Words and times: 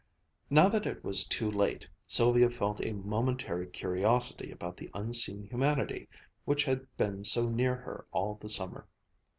Now 0.49 0.67
that 0.67 0.87
it 0.87 1.03
was 1.03 1.27
too 1.27 1.51
late, 1.51 1.87
Sylvia 2.07 2.49
felt 2.49 2.81
a 2.83 2.91
momentary 2.91 3.67
curiosity 3.67 4.49
about 4.49 4.75
the 4.75 4.89
unseen 4.95 5.43
humanity 5.43 6.09
which 6.43 6.63
had 6.63 6.87
been 6.97 7.23
so 7.23 7.47
near 7.47 7.75
her 7.75 8.07
all 8.11 8.33
the 8.41 8.49
summer. 8.49 8.87